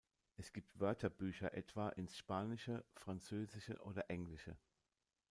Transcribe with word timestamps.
Es 0.35 0.51
gibt 0.51 0.79
Wörterbücher 0.79 1.53
etwa 1.53 1.89
ins 1.89 2.17
Spanische, 2.17 2.83
Französische 2.95 3.77
oder 3.83 4.09
Englische. 4.09 4.57